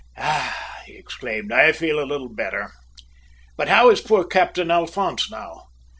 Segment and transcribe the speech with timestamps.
[0.17, 2.71] "Ah!" he exclaimed, "I feel a little better.
[3.55, 5.65] But how is poor Captain Alphonse now?"